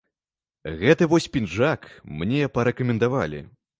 Гэты 0.79 1.03
вось 1.11 1.29
пінжак 1.37 1.81
мне 2.23 2.51
парэкамендавалі. 2.57 3.45